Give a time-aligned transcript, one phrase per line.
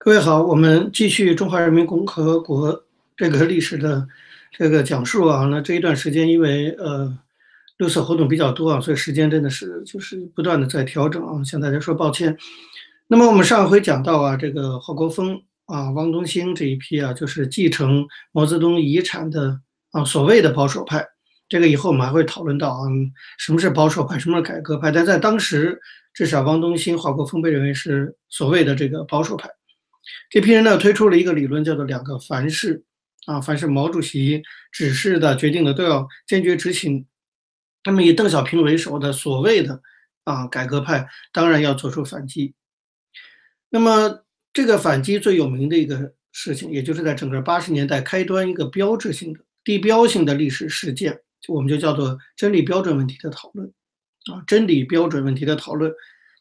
[0.00, 2.84] 各位好，我们继续中华人民共和国
[3.16, 4.06] 这个历史的
[4.52, 5.44] 这个讲述啊。
[5.46, 7.18] 那这一段时间，因为呃
[7.78, 12.38] 六四活动比较多啊，所以时间真的是就是不断的在调整啊，向大家说抱歉。
[13.08, 19.60] 那么我们上回讲到啊，这个华国锋啊、汪东兴这一批啊，就是继承毛泽东遗产的
[19.90, 21.04] 啊所谓的保守派。
[21.48, 22.86] 这个以后我们还会讨论到啊，
[23.36, 24.92] 什么是保守派，什么是改革派。
[24.92, 25.80] 但在当时，
[26.14, 29.50] 至少汪东兴、华国锋被认为是所谓的这个保守派。
[30.30, 32.82] 这批人呢推出了一个理论，叫做“两个凡是”，
[33.26, 37.06] 啊，凡是毛主席指示的、决定的都要坚决执行。
[37.84, 39.80] 那么以邓小平为首的所谓的
[40.24, 42.54] 啊改革派，当然要做出反击。
[43.70, 51.18] 那么这个反击最有名的一个事情，也就是在整个八十年代开端一个标志性的、地标性的历史事件，
[51.48, 53.70] 我们就叫做真理标准问题的讨论。
[54.32, 55.90] 啊，真理标准问题的讨论，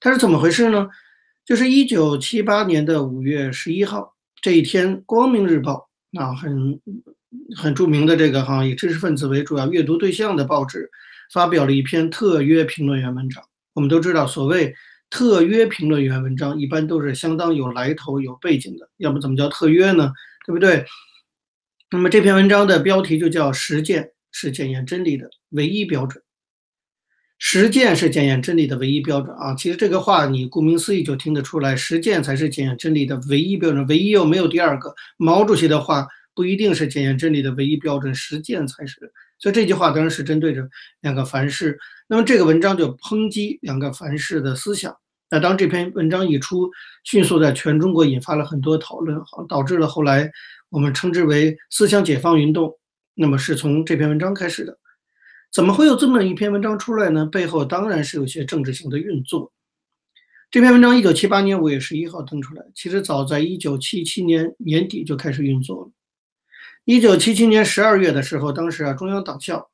[0.02, 0.90] 它是怎么回事呢？
[1.48, 5.88] 就是一九七八年的五月十一号这一天，《光明日报》
[6.22, 6.78] 啊，很
[7.56, 10.92] 很著名的这个哈以知识分子为主要阅读对象的报纸，
[11.32, 13.42] 发表了一篇特约评论员文章。
[13.74, 14.76] 我们都知道，所谓
[15.10, 20.12] 特约评论员文章，一般都是相当有来头、有背景的，要不怎么叫特约呢？
[20.46, 20.86] 对不对？
[21.92, 26.22] 那么这篇文章的标题就叫“实践是检验真理的唯一标准”。
[27.40, 29.54] 实践是检验真理的唯一标准啊！
[29.54, 34.94] 其实这个话你顾名思义就听得出来，实践才是检验真理的唯一标准，唯一又没有第二个。
[35.18, 39.12] 毛主席的话不一定是检验真理的唯一标准，实践才是。
[39.38, 40.68] 所以这句话当然是针对着
[41.02, 41.78] 两个凡是。
[42.08, 44.96] 那么这个文章就抨击两个凡是的思想。
[45.30, 46.72] 那当这篇文章一出，
[47.04, 49.16] 迅速在全中国引发了很多讨论，
[49.48, 50.32] 导致了后来
[50.70, 52.74] 我们称之为思想解放运动。
[53.14, 54.76] 那么是从这篇文章开始的。
[55.52, 57.26] 怎么会有这么一篇文章出来呢？
[57.26, 59.52] 背后当然是有些政治性的运作。
[60.50, 65.92] 这篇文章一九七八年五月十一号登出来，其实早在一九七七年年底就开始运作了。
[66.86, 69.70] 一九七七年十二月的时候，当时啊，中央党校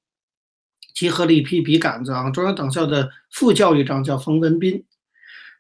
[0.96, 4.84] 集合了一批笔杆子啊，中央党校的副教育长叫冯文彬，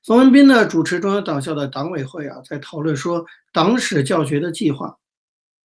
[0.03, 4.97] 冯文彬呢主持中央党校的党委会啊，在讨论说党史教学的计划。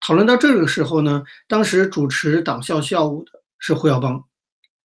[0.01, 4.28] 讨论到这个时候呢，当时主持党校校务的是胡耀邦。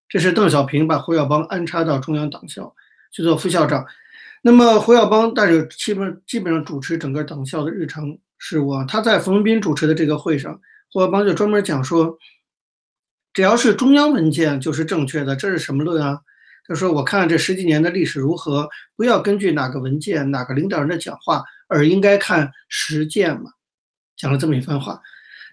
[0.09, 2.75] 这是邓小平把胡耀邦安插到中央党校
[3.11, 3.85] 去做副校长，
[4.41, 8.83] 那么胡耀邦但是基本基本上主持整个党校的日常事务。
[8.87, 10.59] 他在冯文彬主持的这个会上，
[10.91, 12.17] 胡耀邦就专门讲说，
[13.33, 16.19] 只要是中央文件就是正确的，这是什么论啊？
[16.67, 23.51] 他说我看这十几年的历史如何，不要根据哪个文件、哪个领导人的讲话，而应该看实践嘛。
[24.15, 25.01] 讲了这么一番话。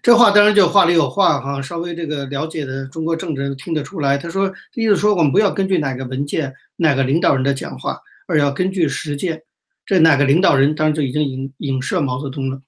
[0.03, 4.17] 这话当然就话里有话哈，稍微这个了解的中国政治听得出来。
[4.17, 9.43] 他说意思说我们不要根据哪个文件、哪个领导人的讲话，而要根据实践。
[9.85, 12.63] 这哪个领导人当然就已经影影射毛泽东了。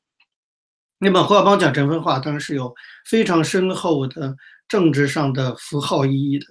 [0.98, 2.74] 那么胡耀邦讲这番话当然是有
[3.06, 4.36] 非常深厚的
[4.68, 6.46] 政治上的符号意义的。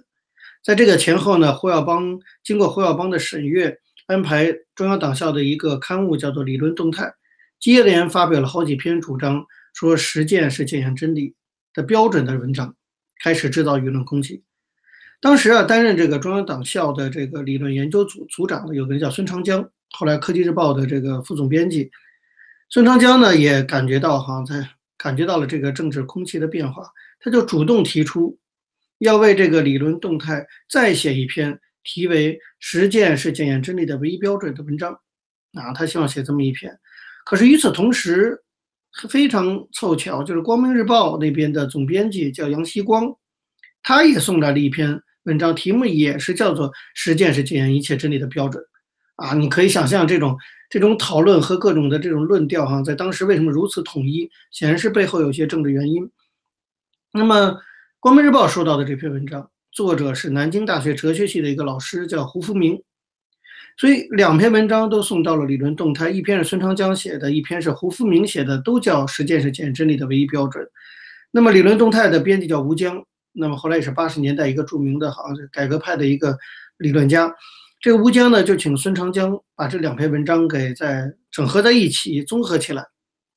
[0.64, 3.78] 在这个前后呢，胡耀邦经过胡耀邦的审阅，
[4.08, 7.06] 安排中央党校的一个刊物叫做《理论动态》，
[7.59, 9.46] 接连发表了好几篇主张。
[9.74, 11.36] 说实践是检验真理
[11.74, 12.76] 的标准的文章，
[13.24, 14.44] 开始制造舆论攻击。
[15.20, 21.92] 当时啊，担任这个中央党校的这个理论研究组组长的有个人叫孙长江，后来科技日报的这个副总编辑。
[22.70, 24.68] 孙长江呢也感觉到哈，在
[24.98, 26.84] 感觉到了这个政治空气的变化，
[27.20, 28.40] 他就主动提出
[28.98, 34.94] 要为这个理论动态再写一篇题为“实践是检验真理的唯一标准”的文章
[35.53, 36.80] 啊，他希望写这么一篇。
[37.26, 38.42] 可是与此同时，
[39.09, 43.12] 非常凑巧，就是《光明日报》那边的总编辑叫杨希光，
[43.84, 48.63] 他也送来了一篇文章，题目也是叫做“实践是检验一切真理的标准”。
[49.16, 50.35] 啊，你可以想象这种
[50.69, 54.29] 这种讨论和各种的这种论调，哈，在当时为什么如此统一？
[54.52, 56.09] 显然是背后有些政治原因。
[57.13, 57.35] 那么，
[58.00, 62.81] 《光明日报》收到的这篇文章，作者是南京大学哲学系的一个老师，叫胡福明。
[63.81, 70.64] 所以两篇文章都送到了理论动态，一篇是孙长江写的，一篇是胡福明写的，都叫实践是检验真理的唯一标准。
[71.32, 76.38] 那么理论动态的编辑叫吴江，那么后来也是八十年代一个著名的，好像是改革派的一个
[76.78, 77.34] 理论家。
[77.79, 82.85] 这个吴江呢，就请孙长江把这两篇文章给再整合在一起，综合起来，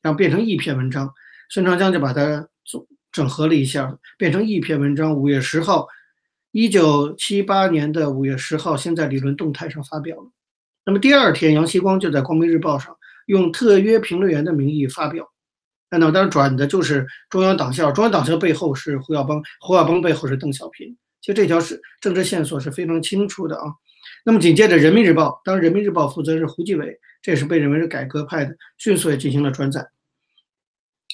[0.02, 1.10] 然后变成一篇文章。
[1.48, 5.14] 孙长江就把它总整合了一下，变成一篇文章。
[5.14, 5.86] 五月十号。
[6.54, 10.30] 一九七八年的五月十号，先在理论动态上发表了。
[10.86, 12.96] 那么第二天，杨希光就在《光明日报》上
[13.26, 15.28] 用特约评论员的名义发表。
[15.90, 20.96] 那么当然转的就是中央党校，中央党校背后是胡耀邦，胡耀邦背后是邓小平。
[21.20, 23.64] 其实这条是政治线索是非常清楚的啊。
[24.24, 29.84] 那么紧接着，《人民日报》，当然《人民日报》负责是胡继伟，这也是被认为是改革派的，迅速也进行了转载。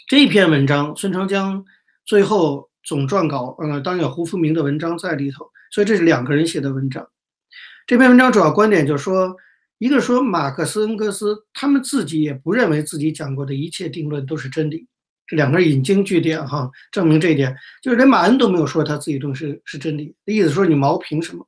[0.07, 1.65] 这篇文章，孙长江
[2.05, 7.07] 最后总撰稿，呃，当然有胡福明的文章在里头，所以这是两个人写的文章。
[7.87, 9.35] 这篇文章主要观点就是说，
[9.79, 14.87] 一个说马克思、恩格斯他们自己也不认为自己讲过的一切定论都是真理，
[15.27, 21.47] 这两个人引经据典哈，证明这一点，就是连马恩都没有说他自己东西是是真理，意思说你毛凭什么？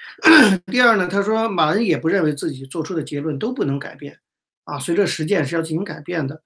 [0.70, 4.16] 第二呢，他说马恩也不认为自己做出的结论都不能改变，
[4.64, 6.40] 啊，随着实践是要进行改变的。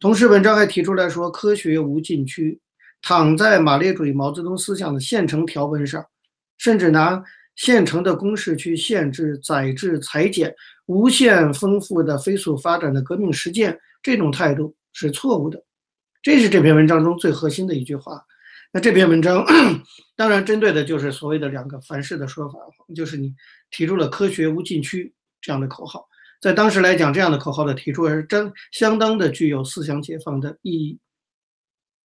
[0.00, 2.58] 同时，文章还提出来说，科学无禁区，
[3.02, 6.04] 躺在马列主义毛泽东思想的现成条文上，
[6.58, 7.22] 甚至拿
[7.56, 10.54] 现成的公式去限制、宰制、裁剪
[10.86, 15.62] 无限丰富的飞速发展的革命实践，这种态度是错误的。
[16.22, 18.22] 这是这篇文章中最核心的一句话。
[18.72, 19.44] 那这篇文章
[20.16, 22.58] 当然针对的就是所谓的两个凡是的说法，
[22.94, 23.34] 就是你
[23.70, 26.06] 提出了科学无禁区这样的口号。
[26.40, 30.98] 在当时来讲，这样的口号的提出是真相当的具有思想解放的意义。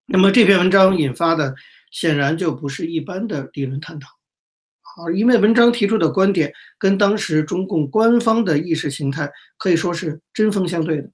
[0.08, 1.56] 那么这篇文章引发的
[1.92, 11.10] 显然就不是一般的理论探讨，啊，因为文章提出的观点跟当时中共官方的意识形态可以说是针锋相对的，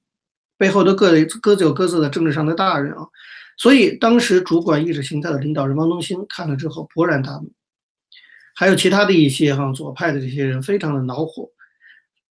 [0.57, 3.07] 背后都各各自有各自的政治上的大人啊，
[3.57, 7.51] 所以当时主管意识形态的领导人汪东兴看了之后勃然大怒，
[8.55, 11.49] 还有其他的一些哈左派的这些人非常的恼火。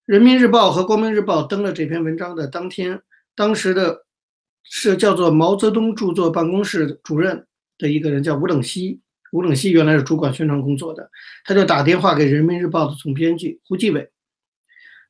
[0.05, 3.01] 人民日报和光明日报登了这篇文章的当天，
[3.37, 4.05] 当时的
[4.65, 7.47] 是叫做毛泽东著作办公室主任
[7.79, 9.01] 的一个人叫吴冷西，
[9.33, 11.11] 吴冷西原来是主管宣传工作的，
[11.45, 14.11] 他就打电话给人民日报的总编辑胡继伟，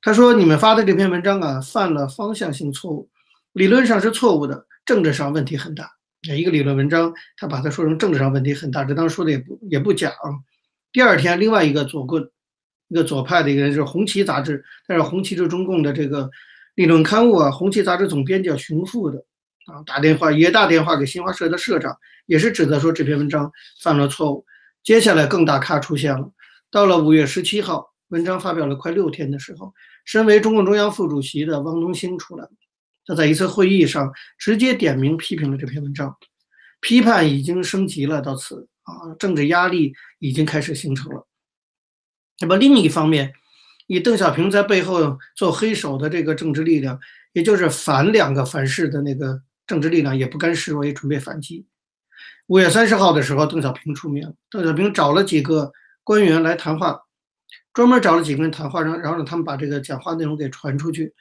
[0.03, 3.09] 他说：“你们发的这篇文章啊，犯了方向性错误，
[3.53, 5.91] 理论上是错误的，政治上问题很大。
[6.23, 10.33] 一个理论文章，他把它说成政治上问题很大，这当时说的也不也不假啊。
[10.93, 12.29] 第二天，另外一个左棍。”
[12.93, 16.29] 一个左派的一个人就是《红旗》杂志，但是《红旗》是中共的这个
[16.75, 19.25] 理论刊物啊，《红旗》杂志总编叫熊富的
[19.71, 21.97] 啊，打电话也打电话给新华社的社长，
[22.27, 23.51] 也是指责说这篇文章
[23.83, 24.45] 犯了错误。
[24.83, 26.33] 接下来更大咖出现了，
[26.71, 29.73] 到了五月十七号，文章发表了快六天的时候，
[30.05, 32.51] 身为中共中央副主席的汪东兴出来了，
[33.07, 36.17] 他在一次会议上直接点名批评了这篇文章，
[36.81, 41.27] 批判已经升级了到此啊，政治压力已经开始形成了。
[42.41, 43.35] 那么另一方面，
[43.87, 46.99] 以邓小平在背后做黑手的这个政治力量，
[47.35, 51.65] 也就是反两个凡是的那个政治力量，也不甘示弱，也准备反击。
[52.49, 55.71] 五月三十号的时候，邓小平出面，邓小平找了几个
[56.03, 57.01] 官员来谈话，
[57.73, 61.15] 专门找了几个人谈话，让然后让他们把这个讲话内容给传出去。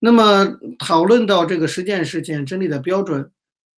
[0.00, 0.44] 那么
[0.76, 3.30] 讨论到这个实践是检验真理的标准。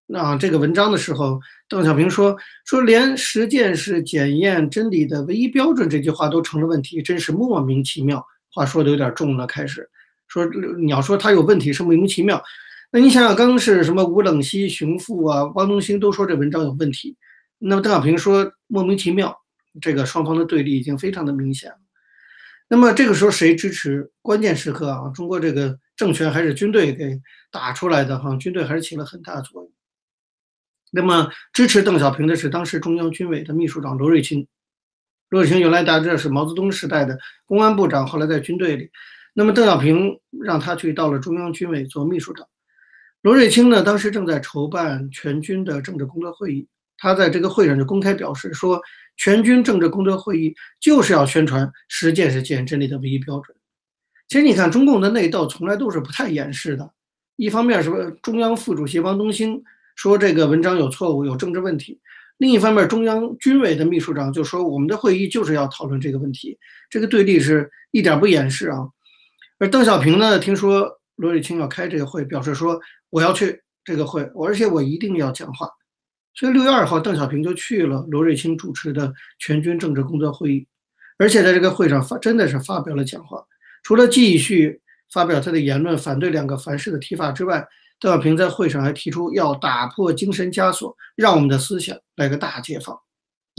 [0.06, 1.38] 那这个文章的时候，
[1.68, 2.34] 邓小平说
[2.64, 8.26] 说连实践是检验真理的唯一标准这句话都成了问题，真是莫名其妙。
[8.48, 9.86] 话说的有点重了，开始
[10.26, 10.46] 说
[10.80, 12.42] 你要说他有问题是莫名其妙。
[12.96, 17.14] 那你想想，刚刚是什么吴冷西、熊富啊、汪东兴都说这文章有问题，
[17.58, 19.38] 那么邓小平说莫名其妙，
[19.82, 21.76] 这个双方的对立已经非常的明显了。
[22.70, 24.10] 那么这个时候谁支持？
[24.22, 27.20] 关键时刻啊，中国这个政权还是军队给
[27.52, 29.70] 打出来的哈，军队还是起了很大作用。
[30.90, 34.48] 那么支持邓小平的是当时中央军委的秘书长罗瑞卿。
[35.28, 38.90] 罗瑞卿原来大家知道是毛泽东时代的公安部长，后来在军队里。
[39.34, 42.48] 那么邓小平让他去到了中央军委做秘书长。
[43.26, 46.64] 罗瑞卿呢，当时正在筹办全军的政治工作会议，
[46.96, 48.80] 他在这个会上就公开表示说，
[49.16, 53.56] 全军政治工作会议就是要宣传实践是检验真理的唯一标准。
[54.28, 56.88] 其实你看，中共的内斗从来都是不太掩饰的。
[57.34, 59.60] 一方面，什么中央副主席汪东兴。
[59.96, 61.98] 说这个文章有错误，有政治问题。
[62.36, 66.56] 另一方面，中央军委的秘书长就说，我们的会议就是要讨论这个问题，
[66.88, 68.86] 这个对立是一点不掩饰啊。
[69.58, 72.78] 而邓小平呢，听说罗瑞卿要开这个会，表示说
[73.10, 75.68] 我要去这个会，而且我一定要讲话。
[76.34, 80.66] 所以六月二号，邓小平就去了罗瑞卿主持的全军政治工作会议，
[81.18, 83.42] 而且在这个会上发真的是发表了讲话，
[83.82, 87.66] 除了继续发表他的言论，反对两个凡是的提法之外。
[87.98, 92.94] 邓小平在会上还提出要打破精神枷锁，让我们的思想来个大解放。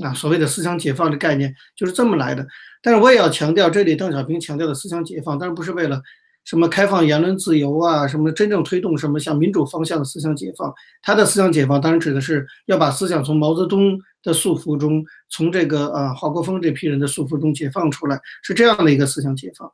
[0.04, 2.46] 啊，所谓的思想解放的概念就是这么来的。
[2.84, 6.00] 但是我也要强调，这里邓小平强调的思想解放，当然不是为了
[6.48, 10.74] 什么开放言论自由啊，什么真正推动什么向民主方向的思想解放。
[11.02, 19.70] 他的思想解放当然指的是要把思想从毛泽东的束缚中，从这个啊华国锋这批人的束缚中解放出来，是这样的一个思想解放。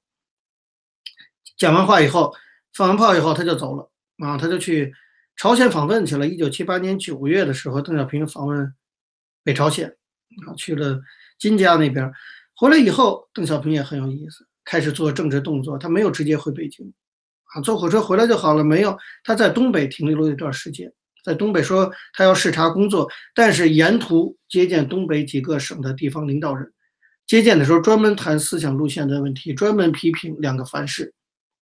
[1.55, 2.33] 讲完话以后，
[2.73, 3.87] 放完炮以后，他就走了。
[4.17, 4.91] 啊，他就去
[5.37, 6.27] 朝鲜访问去了。
[6.27, 8.73] 一九七八年九月的时候，邓小平访问
[9.43, 9.95] 北朝鲜，
[10.47, 10.99] 啊，去了
[11.37, 12.11] 金家那边。
[12.55, 15.77] 回来以后，邓小平也很有意思，开始做政治动作。
[15.77, 16.91] 他没有直接回北京，
[17.53, 18.63] 啊，坐火车回来就好了。
[18.63, 20.91] 没有，他在东北停留了一段时间，
[21.23, 26.71] 在东北说他要视察工作，但是沿途接见东北几个省的地方领导人，
[27.25, 31.13] 接见的时候专门谈思想路线的问题，专门批评两个凡是。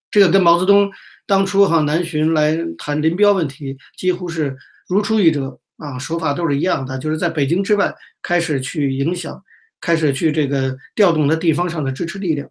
[0.09, 0.91] 这个跟毛泽东
[1.25, 4.57] 当初哈南巡来谈林彪问题几乎是
[4.89, 9.41] 如出一辙啊，手法都是一样的，就是在北京之外开始去影响，
[9.79, 12.49] 开始去这个调动他地方上的支持力量。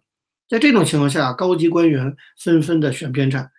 [0.51, 3.49] 在这种情况下，高级官员纷纷的选边站，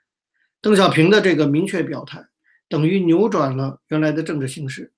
[0.61, 2.22] 邓小平的这个明确表态，
[2.68, 4.92] 等于扭转了原来的政治形势。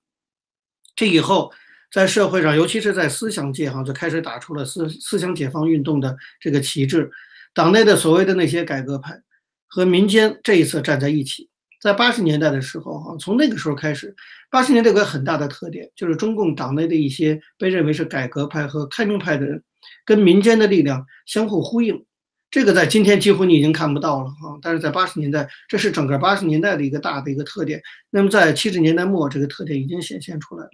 [0.93, 1.53] 这以后
[1.89, 7.09] 在社会上，尤其是在思想界哈，就开始打出了思思想解放运动的这个旗帜。
[7.53, 9.17] 党内的所谓的那些改革派
[9.65, 11.49] 和民间这一次站在一起，
[11.79, 14.13] 在八十年代的时候，哈，从那个时候开始，
[14.51, 19.63] 八十年代有个很大的特点，就是中共党内的一些被认为是改革派和开明派的人，
[20.05, 22.05] 跟民间的力量相互呼应。
[22.51, 27.81] 这个在今天几乎你已经看不到了，啊，但是在八十年代，这是整个八十年代的一个大的一个特点。
[28.09, 30.71] 那么在七十年代末，这个特点已经显现出来了。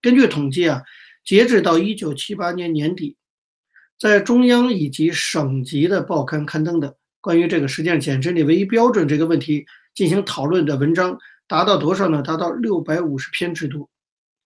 [0.00, 0.82] 根据统计啊，
[1.24, 3.16] 截止到一九七八年年底。
[3.98, 12.20] 在中央以及省级的报刊刊登的关于这个实践减真理唯一标准这个问题进行讨论的文章达到多少呢？
[12.20, 13.88] 达到六百五十篇之多。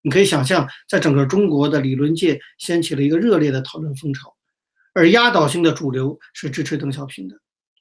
[0.06, 4.32] 你可以想象，在整个中国的理论界掀起了一个热烈的讨论风潮，
[4.94, 7.34] 而压倒性的主流是支持邓小平的。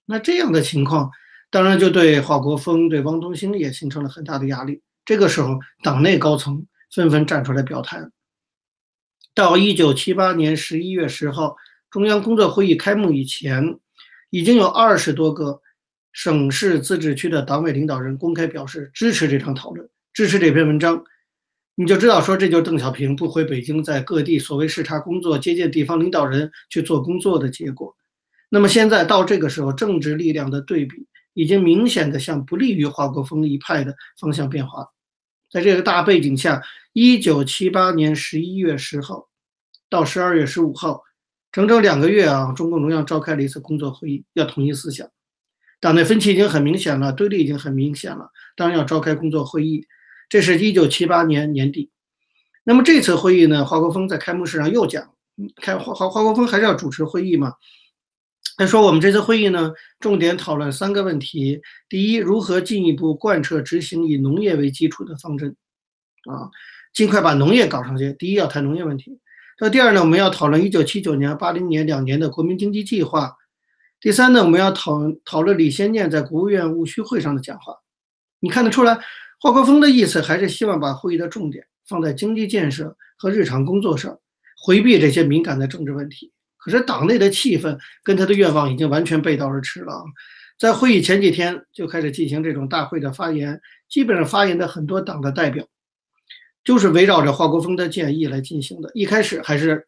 [0.08, 1.12] 那这样的情况，
[1.51, 4.82] 当然就对华国锋、对汪东兴也形成了很大的压力。
[5.05, 8.01] 这个时候，党内高层纷纷站出来表态。
[9.36, 11.55] 到一九七八年十一月十号，
[11.91, 13.77] 中央工作会议开幕以前，
[14.32, 15.62] 已经有二十多个
[16.12, 21.03] 省市自治区的党委领导人公开表示支持这场讨论，支持这篇文章。
[21.75, 27.96] 你就知道说，这就是邓小平不回北京，在各地所谓视察工作、接见地方领导人去做工作的结果。
[28.50, 34.88] 那么现在到这个时候，政治力量的对比已经明显的向不利于华国锋一派的方向变化。
[35.51, 36.62] 在这个大背景下。
[36.98, 39.27] 一九七八年十一月十号
[39.89, 41.01] 到十二月十五号，
[41.51, 45.05] 整整两个月啊，中共中央召开了一次工作会议，要统一思想。
[45.82, 49.86] 党内分歧已经很明显了，对立已经很明显了，当然要召开工作会议。
[50.29, 51.91] 这是一九七八年年底。
[52.63, 55.12] 那么这次会议呢，华国锋在开幕式上又讲，
[55.62, 57.53] 开华华华国锋还是要主持会议嘛？
[58.58, 65.55] 他说：“我们这次会议呢，重点讨论三个问题：第一，如何进一步贯彻执行以农业为基础的方针？
[66.29, 66.50] 啊。”
[66.96, 68.13] 尽快把农业搞上去。
[68.13, 69.20] 第一要谈农业问题。
[69.60, 73.36] 那第二呢，我们要讨论一九七九年、八零年两年的国民经济计划。
[74.00, 77.75] 第三呢，我们要讨讨论李先念在国务院务虚会上的讲话。
[78.39, 78.98] 你看得出来，
[79.46, 84.20] 华国锋的意思还是希望把会议的重点放在经济建设和日常工作上，
[84.58, 86.32] 回避这些敏感的政治问题。
[86.58, 90.04] 可是党内的气氛跟他的愿望已经完全背道而驰了。
[90.58, 95.64] 在会议前几天就开始进行这种大会的发言，基本上发言的很多党的代表。
[96.64, 98.90] 就是围绕着华国锋的建议来进行的。
[98.96, 99.86] 一开始还是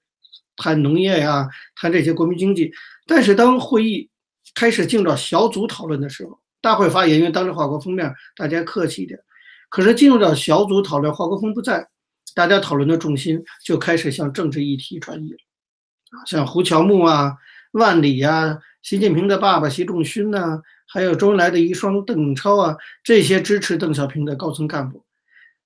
[0.56, 2.72] 谈农业呀，谈这些国民经济。
[3.08, 4.08] 但是当会议
[4.54, 9.20] 开始进入到小组讨论的时候，大会发言，因为当着华国锋面，大家客气一点。
[9.70, 11.88] 可是进入到小组讨论，华国锋不在，
[12.34, 15.38] 大家讨论的重心就开始向政治议题转移了。
[16.12, 17.36] 啊，像胡乔木啊、
[17.72, 25.06] 万里呀、习近平的爸爸习仲勋呐，还有周恩来的遗孀邓颖超啊，这些支持邓小平的高层干部。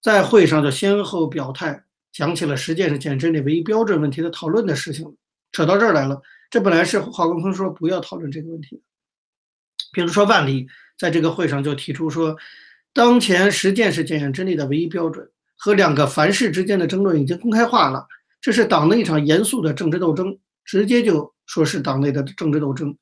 [0.01, 5.15] 在会上就先后表态，讲起了实践是减真理唯一标准问题的讨论的事情，
[5.51, 6.19] 扯到这儿来了。
[6.49, 8.81] 这本来是华国锋说不要讨论这个问题的，
[9.93, 10.67] 比如说万里
[10.97, 12.35] 在这个会上就提出说，
[12.93, 18.05] 当前实践是检验真理的唯一标准，和两个凡是之间的争论已经公开化了，
[18.41, 22.97] 这是党内一场严肃的政治斗争，直接就说是党内的政治斗争。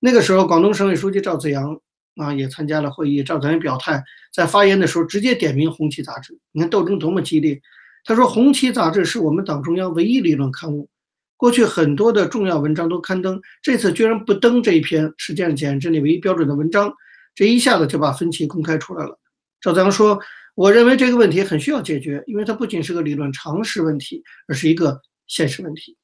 [0.00, 1.80] 那个时候，广东省委书记赵紫阳。
[2.16, 3.24] 啊，也参加了会议。
[3.24, 4.00] 赵紫阳表态，
[4.32, 6.38] 在发言的时候直接点名《红旗》杂志。
[6.52, 7.60] 你看斗争多么激烈！
[8.04, 10.88] 他说，《红旗》杂志是我们党中央唯一理论刊物，
[11.36, 16.94] 过去很多的重要文章都刊登，这次居然不登这一篇实践检验真理唯一标准的文章，
[17.34, 19.18] 这一下子就把分歧公开出来了。
[19.64, 20.20] 赵紫阳说
[20.54, 25.96] ：“我认为这个问题很需要解决，因为它不仅是个理论常识问题，而是一个现实问题。”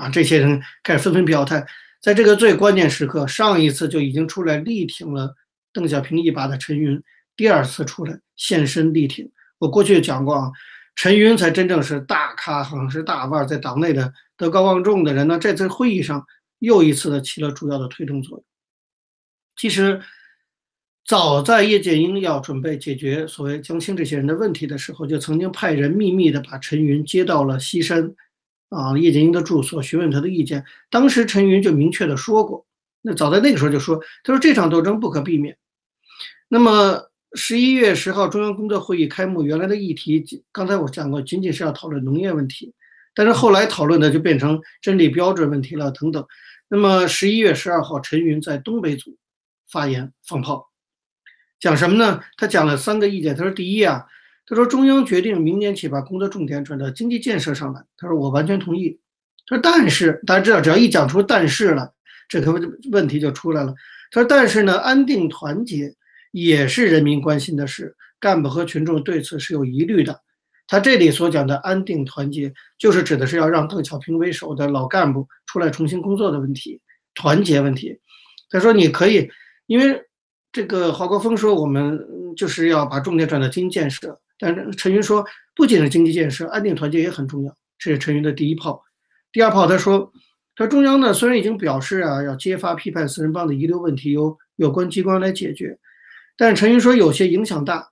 [0.00, 1.66] 啊，这些人开始纷纷表态。
[2.00, 5.34] 在这个最关键时刻，上一次就已经出来力挺了
[5.70, 6.98] 邓小平一把的陈云，
[7.36, 9.30] 第二次出来现身力挺。
[9.58, 10.50] 我过去讲过啊，
[10.94, 15.38] 陈云才真正是大咖，好像是大腕，在党内的德高望重的人呢。
[15.38, 16.24] 这次会议上
[16.60, 18.44] 又一次的起了主要的推动作用。
[19.56, 20.00] 其实，
[21.08, 28.14] 早在叶剑英要准备解决所谓江青这些人的问题的时候，就曾经派人秘密的把陈云接到了西山。
[28.68, 32.66] 啊，叶剑英的住所询问他的意见，当时陈云就明确的说过，
[33.00, 35.56] 那早在那个时候就说，他说这场斗争不可避免。
[36.48, 40.22] 那么十一月十号中央工作会议开幕，原来的议题
[40.52, 42.74] 刚才我讲过，仅仅是要讨论农业问题，
[43.14, 46.22] 但是后来讨论的就变成真理标准问题了等等。
[46.68, 49.16] 那么十一月十二号，陈云在东北组
[49.70, 50.67] 发言放炮，
[51.60, 52.20] 讲什么呢？
[52.36, 53.34] 他讲了三个意见。
[53.36, 54.04] 他说：第一啊。
[54.50, 58.98] 他说：“中央决定明年起把工作重点转到经济建设上来。”他说：“我完全同意。”
[59.46, 61.92] 他说：“但是大家知道，只要一讲出‘但是’了，
[62.30, 62.58] 这个
[62.90, 63.74] 问题就出来了。”
[64.10, 65.94] 他说：“但是呢，安定团结
[66.30, 70.18] 也是人民关心的事，干部和群众对此是有疑虑的。”
[70.66, 76.80] 他这里所讲的安定团结，就是指的是要让邓小平为首的老干部出来重新工作的问题，
[77.14, 77.98] 团结问题。
[78.48, 79.28] 他说：“你可以，
[79.66, 80.02] 因为
[80.58, 82.04] 这个华国锋说，我们
[82.36, 85.24] 就是要把重点转到经济建设。”但是陈云说，
[85.54, 87.56] 不仅是经济建设，安定团结也很重要。
[87.78, 88.82] 这是陈云的第一炮。
[89.30, 90.12] 第二炮，他说，
[90.56, 95.78] 他中央呢虽然已经表示啊，要揭发批判四人帮的遗留问题由有关机关来解决，
[96.36, 97.88] 但是陈云说有些影响大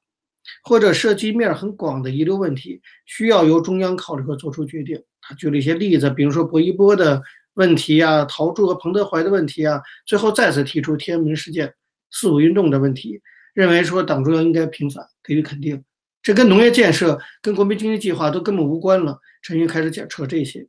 [0.65, 5.01] 或者涉及面很广的遗留问题，需要由中央考虑和做出决定。
[5.21, 7.23] 他举了一些例子，比如说薄一波的
[7.55, 11.73] 问题啊，陶铸和彭德怀的问题啊，最后再次提出天安门事件、
[12.19, 13.21] 四五运动的问题，
[13.53, 15.85] 认为说党中央应该平反，给予肯定。
[16.23, 19.21] 这跟农业建设、跟国民经济计划都根本无关了。
[19.43, 20.67] 陈云开始讲扯这些，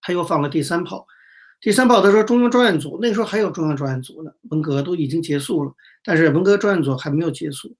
[0.00, 1.06] 他又放了第三炮。
[1.60, 5.72] 第三炮他说中央专案组那时候还有中央专案组呢，文革都已经结束了，
[6.02, 7.76] 但是文革专案组还没有结束。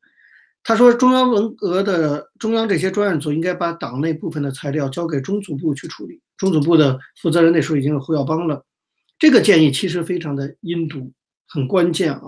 [0.62, 6.20] 他说中央文革的中央这些专案组应该把党内部分的材料交给中组部去处理。
[6.36, 8.64] 中组部的负责人那时候已经是胡耀邦了。
[9.18, 11.12] 这个建议其实非常的阴毒，
[11.52, 12.22] 很关键啊，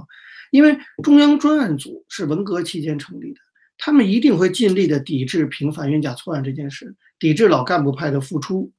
[0.50, 3.40] 因为中央专案组是文革期间成立的。
[3.76, 8.71] 他们一定会尽力的抵制平反冤假错案这件事，抵制老干部派的付出。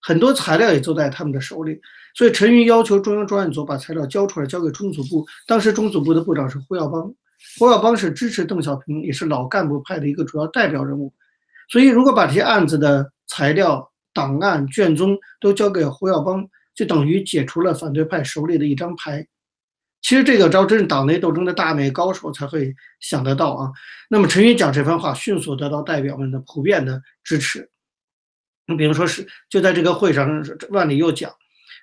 [0.00, 1.80] 很多材料也都在他们的手里，
[2.14, 5.24] 所以陈云要求中央专案组把材料交出来，交给中组部。
[5.46, 7.14] 当时中组部的部长是胡耀邦，
[7.58, 11.14] 胡耀邦是支持邓小平，也是老干部派的一个主要代表人物。
[11.70, 19.26] 所以，如果把这些案子的材料、档案、卷宗都交给胡耀邦，就等于解除了反对派手里的一张牌。
[20.04, 23.72] 其实这个招真是党内斗争的大内高手才会想得到啊。
[24.10, 27.70] 那么陈云讲这番话，迅速得到代表们的普遍的支持。
[28.66, 31.32] 你比如说是就在这个会上，万里又讲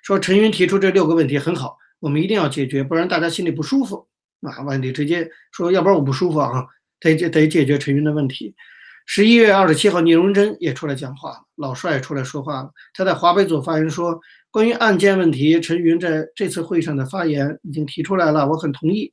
[0.04, 4.06] 说陈云提出这六个问题很好，我们一定要解决，不然大家心里不舒服
[4.42, 4.62] 啊。
[4.62, 6.64] 万里直接说，要不然我不舒服啊，
[7.00, 8.54] 得解得解决陈云的问题。
[9.04, 14.20] 十一月二十七号，聂荣臻也出来讲话了，老帅也出来说话了，他在华北组发言说。
[14.52, 19.10] 关于案件问题，陈云在这次会上的发言已经提出来了，我很同意。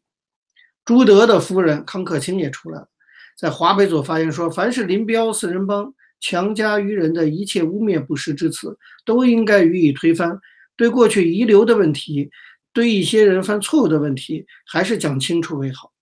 [0.84, 2.90] 朱德的夫人康克清也出来了，
[3.38, 10.38] 在华北组发言说，凡是林彪四人帮强加于人的一切污蔑不实之词，都应该予以推翻。
[10.76, 12.30] 对过去遗留的问题，
[12.74, 15.94] 对一些人犯错误的问题，还是讲清楚为好。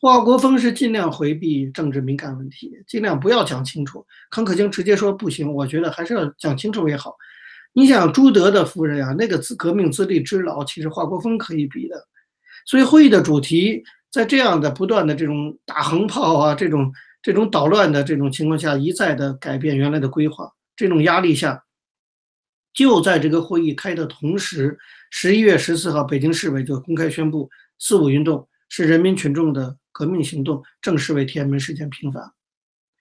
[0.00, 4.06] 华国锋是尽量回避政治敏感问题，尽量不要讲清楚。
[4.30, 7.14] 康克清直接说不行，我觉得还是要讲清楚为好。
[7.78, 11.94] 你想朱德的夫人啊，那个资革命资历之老，其实华国锋可以比的。
[12.66, 20.52] 所以会议的主题在这样的不断的这种打横炮啊，这种这种捣乱的这种情况下，一再的改变原来的规划。
[20.74, 21.62] 这种压力下，
[22.74, 24.76] 就在这个会议开的同时，
[25.12, 32.32] 十一月十四号，北京市委就公开宣布，四五运动是人民群众的革命行动，正式为天安门事件平反。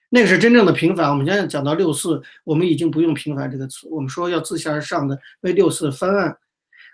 [0.09, 1.09] 那个是真正的平反。
[1.09, 6.37] 我们现在讲到六四，我们已经不用“平反”这个词，我们说要自下而上的为六四翻案。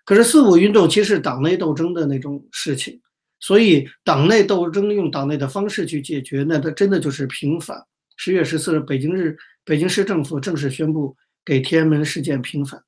[0.05, 2.99] 可是四五运动其实党内斗争的那种事情，
[3.39, 7.77] 所以党内斗争用党内的方式去解决，那它真的就是平反。
[8.17, 12.83] 十月十四日，北京日，北京市政府正式宣布给天安门事件平反。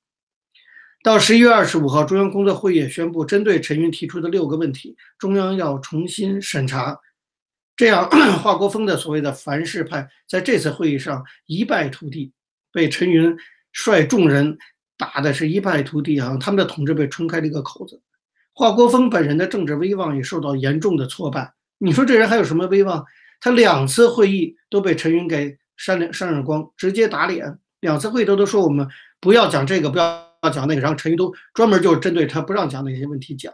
[1.04, 7.00] 到十一月二十五号，中央工作会议也宣布，针对陈云提出的六个问题，中央要重新审查。
[7.76, 8.10] 这样，
[8.42, 12.32] 华国锋的所谓的凡是派在这次会议上一败涂地，
[12.72, 13.36] 被陈云
[13.74, 14.58] 率众人
[14.98, 16.38] 打的是一败涂地啊！
[16.40, 18.02] 他们的统治被冲开了一个口子。
[18.54, 21.54] 华国锋本人的政治威望也受到严重的挫败。
[21.78, 23.04] 你说这人还有什么威望？
[23.42, 27.60] 他两次会议都被陈云给扇脸扇耳光，直接打脸。
[27.82, 28.88] 两次会议都都说我们
[29.20, 33.54] 不要讲这个，不要讲那个，然后陈云都专门就针对他不让讲那些问题讲。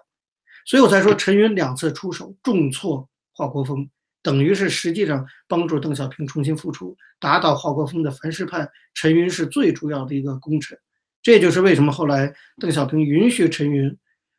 [0.68, 3.90] 所以我才说陈云两次出手重挫华国锋。
[4.24, 10.78] 等于是实际上帮助邓小平重新复出，打倒华国锋的凡是派，陈云是最主要的一个功臣。
[11.24, 13.98] 这就是为什么后来邓小平允许陈云，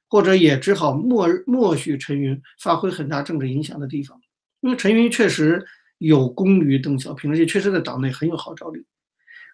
[0.08, 4.20] 或者也只好默默许陈云发挥很大政治影响的地方。
[4.60, 5.64] 因为陈云确实
[5.98, 8.84] 有功于邓小平，而且确实在党内很有号召力。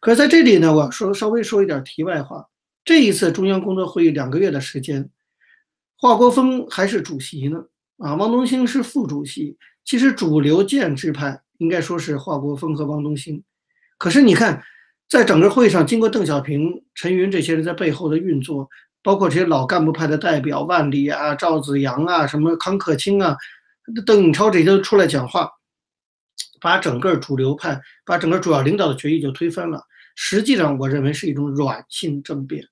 [0.00, 2.46] 可是在这里呢，我说稍微说一点题外话。
[2.84, 5.10] 这一次中央工作会议两个月的时间，
[5.96, 7.64] 华国锋还是主席呢，
[7.98, 9.56] 啊，汪东兴是副主席。
[9.88, 13.42] 其实主流建制派应该说是华国锋和汪东兴。
[13.96, 14.62] 可是你看，
[15.08, 18.68] 在整个会上，经过邓小平、陈云这些人在背后的运作，
[19.02, 23.34] 包括这些老干部派的代表万里啊、赵子阳啊、什么康克清啊、
[24.04, 25.50] 邓颖超这些都出来讲话，
[26.60, 29.82] 把整个主流派、把整个主要领导的决议就推翻了。
[30.14, 32.62] 实际上，我认为是一种软性政变。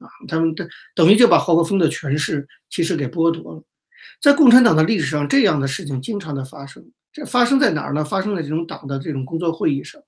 [0.00, 3.62] 啊，他们等等于就把华国锋的权势其实给剥夺了。
[4.20, 6.84] 在共产党的历史上，这样的事情经常的发生。
[7.12, 8.04] 这发生在哪儿呢？
[8.04, 10.02] 发生在这种党的这种工作会议上。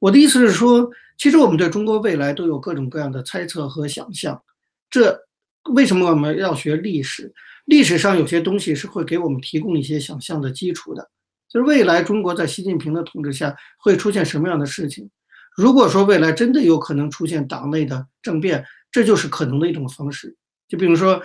[0.00, 4.42] 我的意思是说，其实我们对中国未来都有各种各样的猜测和想象。
[4.90, 5.18] 这
[5.74, 7.32] 为什么我们要学历史？
[7.64, 11.10] 历史上有些东西是会给我们提供一些想象的基础的。
[11.48, 15.10] 就是未来中国在习近平的统治下会出现什么样的事情？
[15.54, 20.34] 如果说未来真的有可能出现党内的政变，这就是可能的一种方式，
[20.66, 21.22] 就比如说，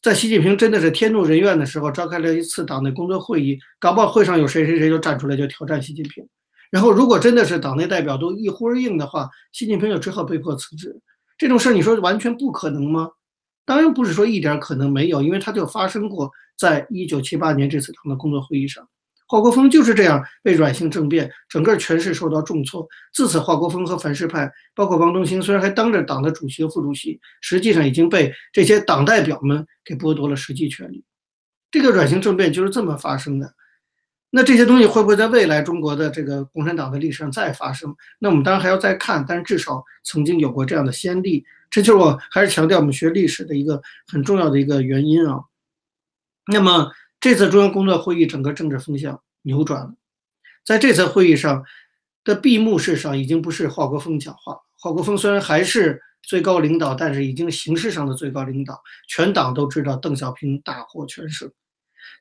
[0.00, 6.24] 在习近平真的是天怒人怨的时候，召开了一次党内工作会议，搞不好会上有谁谁谁就站出来就挑战习近平，
[6.70, 10.96] 然后如果真的是党内代表都一呼而应的话，习近平就只好被迫辞职。
[11.36, 13.10] 这种事儿你说完全不可能吗？
[13.64, 18.88] 当然不是说一点可能没有，因为它就发生过在一九七八年这次党的工作会议上。
[19.28, 22.88] 华国锋就是这样被软性政变，整个权势受到重挫。
[23.12, 31.04] 自此，华国锋和反对派，包括汪东兴，虽然还当着党的主席和副主席，实际上已经被这些党代表们给剥夺了实际权利。
[31.70, 33.52] 这个软性政变就是这么发生的。
[34.30, 37.94] 那这些东西会不会在未来中国的这个共产党的历史上再发生？
[38.18, 41.44] 那我们当然还要再看，但是至少曾经有过这样的先例。
[41.68, 45.40] 这就是我还是强调我们学历史的一个很重要的一个原因啊。
[46.50, 46.90] 那么。
[47.20, 49.94] 这次中央工作会议整个政治风向扭转了，
[50.64, 51.64] 在这次会议上
[52.24, 54.56] 的闭幕式上，已经不是华国锋讲话。
[54.78, 58.80] 华国锋虽然还是最高领导，但是已经形式上的最高领导。
[59.08, 61.50] 全党都知道邓小平大获全胜。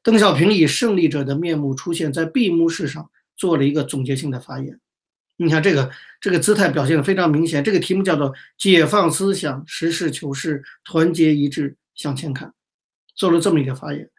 [0.01, 4.79] 邓小平以胜利者的面目出现在闭幕式上，做了一个总结性的发言。
[5.36, 7.63] 你看这个这个姿态表现的非常明显。
[7.63, 12.51] 这个题目叫做“解放思想，实事求是，团结一致向前看”，
[13.15, 14.10] 做了这么一个发言。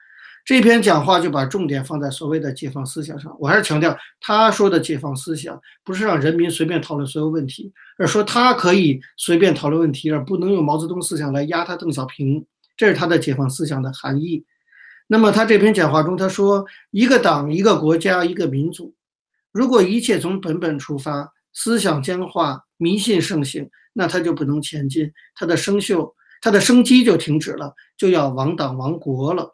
[0.48, 3.36] 这篇讲话就把重点放在所谓的解放思想上。
[3.38, 12.46] 我还是强调，他说的解放思想不是让人民随便讨论所有问题，而说他可以随便讨论问题，而不能用毛泽东思想来压他邓小平。
[12.78, 14.42] 这是他的解放思想的含义。
[15.06, 18.94] 那么他这篇讲话中，他说：一个党、一个国家、一个民族，
[19.52, 29.52] 如果一切从本本出发，思想僵化、迷信盛行，那他就不能前进，他的生锈、他的生机就停止了，就要亡党亡国了。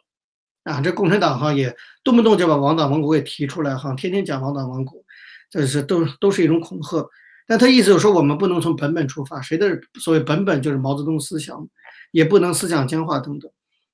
[0.65, 1.73] 啊，这共产党哈也
[2.03, 5.01] 动不动就把亡党亡国给提出来哈，天天讲亡党亡国，
[5.49, 7.07] 这是都都是一种恐吓。
[7.47, 11.69] 但他意思就是说，我们不能从本本出发，谁的所谓本本就是毛泽东思想，
[12.11, 13.51] 也不能思想僵化等等。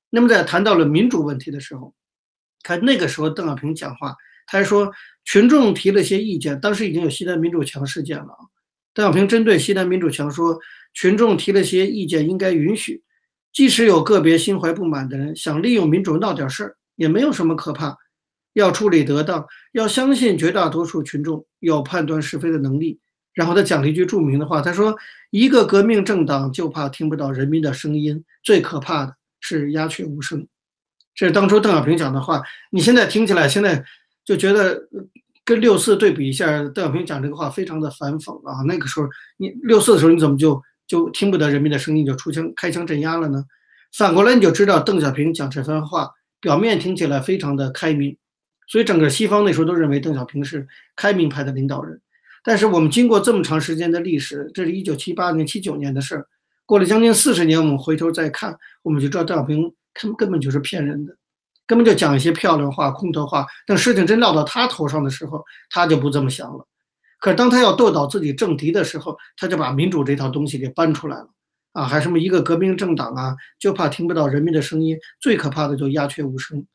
[0.10, 1.94] 那么在谈到了民主问题的时候，
[2.64, 4.16] 看那个时候邓小平讲话，
[4.48, 4.90] 他还说
[5.26, 8.48] 群众提了些意见，当时已经有西南民主墙事件了啊。
[8.94, 10.58] 邓小平针对西南民主墙说，
[10.94, 13.04] 群众提了些意见，应该允许。
[13.54, 17.98] 即使有个别心怀不满的人想利用民主闹点事儿，也没有什么可怕。
[18.54, 23.00] 要处理得当，要相信绝大多数群众有判断是非的能力。
[23.34, 24.94] 然后他讲了一句著名的话，他说
[25.32, 30.46] ：“一个革命政党就怕听不到人民的声音，最可怕的是鸦雀无声。”
[31.16, 32.42] 这是当初邓小平讲的话。
[32.72, 33.82] 你现在听起来，现在
[34.26, 34.82] 就觉得
[35.46, 38.64] 跟六四对比一下，邓小平讲这个话非常的反讽啊。
[38.64, 40.62] 那个时候，你六四的时候，你怎么就？
[40.92, 43.46] 就听不得人民的声音，就出枪开枪镇压了呢。
[43.94, 48.18] 反过来你就知道，邓小平讲这番话，表面听起来非常的开明，
[48.68, 52.02] 所以整个西方那时候都认为邓小平是开明派的领导人。
[52.44, 56.28] 但是我们经过这么长时间的历史，这是一九七八年、七九年的事儿，
[56.66, 61.16] 过了将近四十年，我们回头再看，我们就知道邓小平根根本就是骗人的，
[61.66, 63.48] 根本就讲一些漂亮话、空头话。
[63.66, 66.68] 等事情真落到他头上的时候，他就不这么想了。
[67.22, 71.30] 可当他要斗倒自己政敌的时候，他就把民主这套东西给搬出来了
[71.72, 71.86] 啊！
[71.86, 76.66] 还什么一个革命政党啊，就怕听不到人民的声音，最可怕的就鸦雀无声。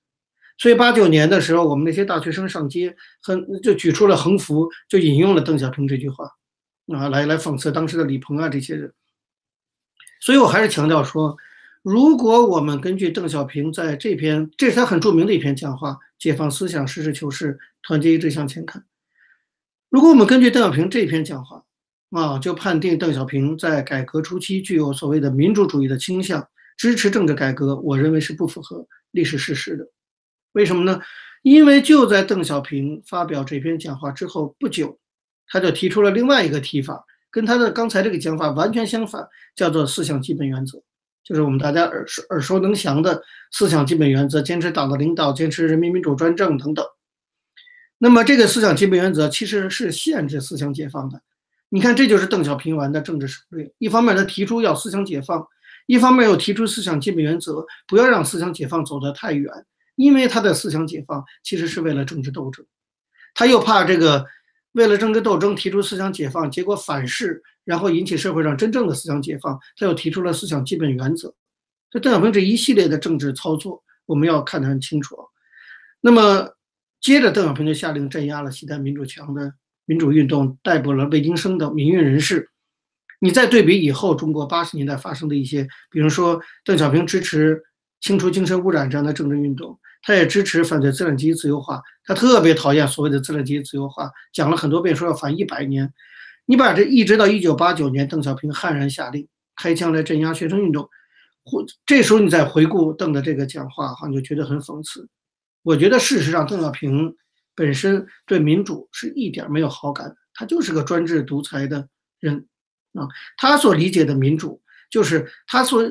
[0.56, 6.30] 所以八九年的时候，我们那些大学生上街，很就举出了横幅，就引用了邓小平这句话
[6.94, 8.92] 啊，来来讽刺当时的李鹏啊这些人。
[10.20, 11.36] 所以我还是强调说，
[11.82, 18.84] 如果我们根据邓小平在这篇，这是他很著名的一篇讲话，解放思想，实事求是，团结一致向前看。
[19.90, 21.62] 如果我们根据邓小平这篇讲话
[22.10, 26.46] 啊，就判定邓小平在改革初期具有所谓的民主主义的倾向，
[26.76, 29.86] 支持政治改革，我认为是不符合历史事实的。
[30.52, 31.00] 为什么呢？
[31.42, 34.98] 因为就在邓小平发表这篇讲话之后不久，
[35.48, 40.82] 他就提出了另外一个提法，跟他的刚才这个讲法完全相反，叫做四项基本原则。
[41.22, 43.22] 就是我们大家耳耳熟能详的
[43.52, 46.84] 思想基本原则，坚持党的领导，坚持人民民主专政等等。
[47.98, 51.20] 那么这个思想基本原则其实是限制思想解放的。
[51.68, 53.72] 你看，这就是邓小平玩的政治手略。
[53.78, 55.40] 一方面，他提出要思想解放；
[55.86, 59.52] 一方面又提出思想基本原则，不要让思想解放走得太远。
[59.96, 62.64] 因为他的思想解放其实是为了政治斗争，
[63.34, 64.26] 他又怕这个
[64.72, 69.58] 为了政治斗争提出思想解放，结果反噬，然后引起社会上真正的思想解放。
[69.76, 71.34] 他又提出了思想基本原则。
[71.90, 75.24] 这邓小平这一系列的政治操作，我们要看得很清楚啊。
[76.00, 76.48] 那么
[77.06, 79.54] 接着，邓小平就下令镇压了西单民主墙的。
[79.84, 82.50] 民主运动逮捕了魏京生等民运人士。
[83.20, 87.62] 你再对比以后中国八十年代发生的一些，比如说邓小平支持
[88.00, 95.88] 清除精神污染这样的政治运动，他也支持反对资产阶级自由化，他特别讨厌所谓的资产阶级自由化，讲了很多遍说要反一百年。
[96.44, 100.88] 你把这一直到一九八九年，邓小平悍然下令开枪来镇压学生运动，
[101.44, 105.08] 或这时候你再回顾邓的这个讲话，哈，你就觉得很讽刺。
[105.66, 107.12] 我觉得事实上邓小平。
[107.58, 111.88] 本身对民主是一点没有好感，他就是个专制独裁的
[112.20, 112.46] 人
[112.92, 113.08] 啊。
[113.38, 115.82] 他所理解的民主，就是他所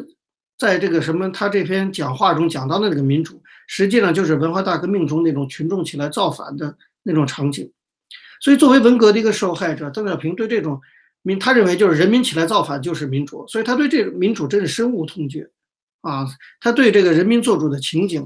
[0.59, 7.73] 在这个什么，他这篇讲话中讲到的那个民主，实际上就是文化大革命中那种群众起来造反的那种场景。
[8.39, 10.79] 所以，作为文革的一个受害者，邓小平对这种
[11.23, 15.49] 民，他认为就是人民起来造反就是民主，所以他对这民主真是深恶痛绝
[16.01, 16.27] 啊。
[16.61, 18.23] 他对这个人民做主的情景，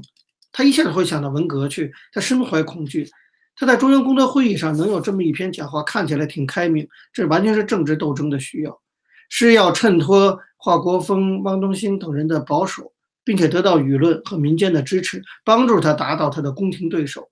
[0.52, 3.08] 他一下子会想到文革去，他深怀恐惧。
[3.56, 8.80] 他在中央工作会议上能有这么一篇讲话，看起来挺开明，这完全是政治斗争的需要，
[9.28, 17.30] 是要衬托华国锋、汪东兴等人的保守，并且得到舆论和民间的支持，帮助他达到他的宫廷对手。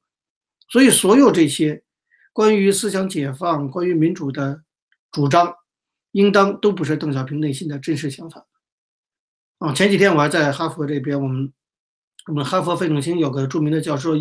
[0.71, 1.83] 所以，所有这些
[2.35, 4.63] 关于思想解放、关于民主的
[5.11, 5.55] 主张，
[6.13, 8.47] 应当都不是邓小平内心的真实想法。
[9.59, 11.51] 啊，前几天我还在哈佛这边，我们
[12.29, 14.14] 我们哈佛费正清有个著名的教授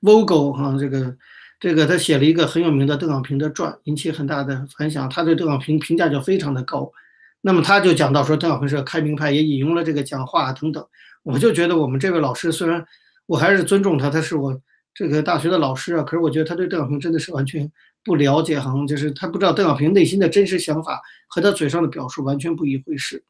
[0.00, 1.16] Vogel 哈，这个。
[1.60, 5.08] 这个他写了一个很有名的邓小平的传，引起很大的反响。
[5.08, 6.92] 他对邓小平评价就非常的高。
[7.40, 10.86] 那么他就讲到说，邓小平是个开明派，也引用了这个讲话等等。
[11.22, 12.84] 我就觉得我们这位老师虽然
[13.24, 14.60] 我还是尊重他，他是我
[14.92, 17.70] 这个大学的老师啊，可是我觉得他对邓小平真的是完全
[18.04, 23.24] 不了解，好像就是他不知道邓小平内心的真实想法和他嘴上的表述完全不一回事。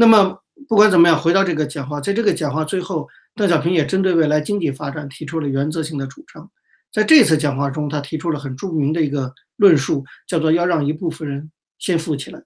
[0.00, 6.48] 那么不管怎么样，回到这个讲话，在这个讲话最后，邓小平也针对未来经济发展提出了原则性的主张。
[6.92, 12.40] 在这次讲话中，他提出了很著名的一个论述，叫做要让一部分人先富起来。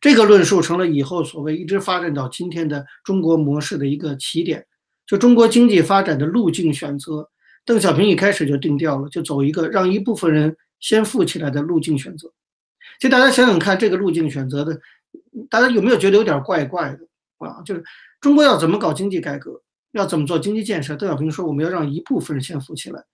[0.00, 4.64] 这个论述成了以后所谓一直发展到今天的中国模式的一个起点，
[5.04, 7.28] 就中国经济发展的路径选择。
[7.64, 12.32] 邓小平一开始就定调了，就走一个让一部分人先富起来的路径选择。
[13.00, 14.80] 就大家想想看，这个路径选择的，
[15.48, 16.98] 大家有没有觉得有点怪怪的
[17.38, 17.62] 啊？
[17.64, 17.82] 就是
[18.20, 20.96] 中国要怎么搞经济改革，要怎么做经济建设？
[20.96, 23.04] 邓小平说，我们要让一部分人先富起来。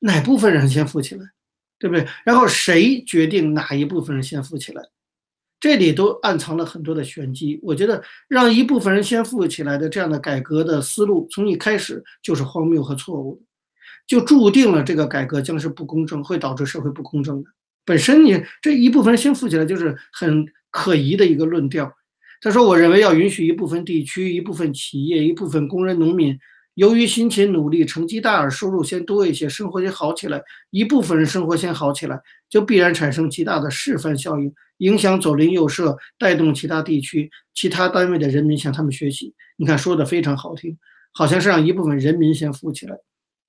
[0.00, 1.24] 哪部分人先富起来，
[1.78, 2.06] 对不对？
[2.24, 4.82] 然后谁决定哪一部分人先富起来？
[5.60, 7.60] 这里都暗藏了很多的玄机。
[7.62, 13.42] 我觉得让一部分人先富起来的这样的改革的思路，从一开始就是荒谬和错误的，
[14.06, 17.50] 就注定了这个改革将是不公正，会导致社会不公正的。
[17.84, 21.92] 本身你这一部分人先富起来就是很可疑的一个论调。
[22.40, 26.38] 他说：“我认为要允许一部分地区、一部分企业、一部分工人、农民。”
[26.74, 39.34] 由于辛勤努力，成绩大而收入先多一些，生活先好起来，一部分人生活先好起来，就必然产生极大的示范效应，影响左邻右舍，带动其他地区、其他单位的人民向他们学习。
[39.58, 40.78] 你看，说的非常好听，
[41.12, 42.96] 好像是让一部分人民先富起来。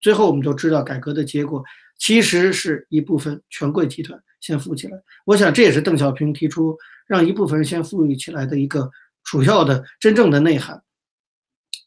[0.01, 1.63] 最后，我们都知道，改革的结果
[1.97, 5.01] 其实是一部分权贵集团先富起来。
[5.23, 6.77] 我想，这也是邓小平提出
[7.07, 8.91] 让一部分人先富裕起来的一个
[9.23, 10.83] 主要的、真正的内涵。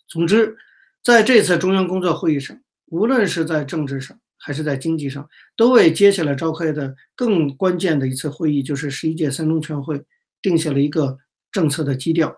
[0.09, 0.57] 总之。
[1.05, 10.03] 在这次中央工作会议上，无论是在政治上还是在经济上，都为接下来召开的更关键的一次会议，就是十一届三中全会，
[10.41, 11.19] 定下了一个
[11.53, 12.35] 政策的基调。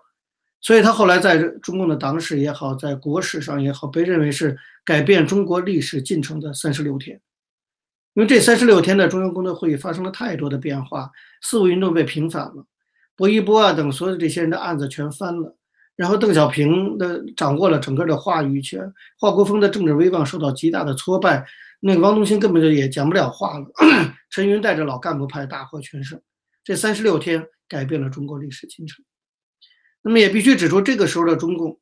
[0.59, 7.21] 所以，他后来在中共的党史也好，在国史上也好，被认为是改变中国历史进程的三十六天。
[8.17, 11.11] 因为这三十六天的中央工作会议发生了太多的变化，
[11.43, 12.65] 四五运动被平反了，
[13.15, 15.55] 薄一波啊等所有这些人的案子全翻了。
[15.95, 21.45] 然后邓小平的掌握了整个的话语权，华国锋的政治威望受到极大的挫败，
[21.79, 23.67] 那个汪东兴根本就也讲不了话了。
[24.31, 26.19] 陈云带着老干部派大获全胜，
[26.63, 29.05] 这三十六天改变了中国历史进程。
[30.01, 31.79] 那么也必须指出，这个时候的中共，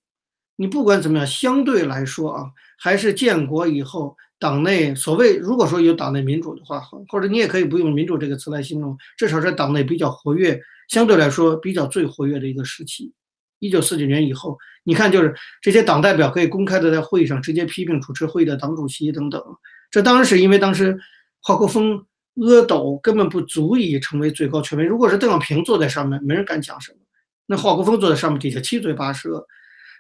[0.58, 13.14] 你不管怎么样，相对来说啊，还是建国以后党内所谓如果说有党内民主的话，或者你也可以不用民主这个词来形容，至少是党内比较活跃，相对来说比较最活跃的一个时期。
[13.60, 19.42] 一九四九年以后，你看，就是这些党代表可以公开的在会议上直接批评主持会议的党主席等等。
[19.90, 21.00] 这当然是因为当时
[21.42, 24.84] 华国锋阿斗根本不足以成为最高权威。
[24.84, 26.98] 如果是邓小平坐在上面，没人敢讲什么。
[27.46, 29.48] 那华国锋坐在上面，底下七嘴八舌。